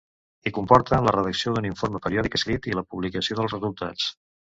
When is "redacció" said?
1.15-1.53